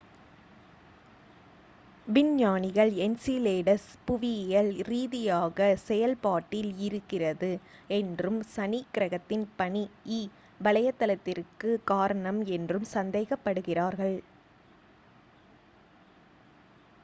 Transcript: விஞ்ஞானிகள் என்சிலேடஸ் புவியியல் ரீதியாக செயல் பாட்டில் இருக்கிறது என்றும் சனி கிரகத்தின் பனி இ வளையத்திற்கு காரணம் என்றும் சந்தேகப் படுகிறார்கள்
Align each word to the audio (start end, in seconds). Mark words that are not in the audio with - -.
விஞ்ஞானிகள் 2.07 2.91
என்சிலேடஸ் 3.01 3.85
புவியியல் 4.05 4.71
ரீதியாக 4.87 5.59
செயல் 5.83 6.17
பாட்டில் 6.17 6.71
இருக்கிறது 6.79 7.51
என்றும் 7.91 8.41
சனி 8.55 8.81
கிரகத்தின் 8.91 9.45
பனி 9.55 9.83
இ 10.11 10.21
வளையத்திற்கு 10.59 11.71
காரணம் 11.85 12.41
என்றும் 12.57 12.89
சந்தேகப் 12.93 13.45
படுகிறார்கள் 13.45 14.17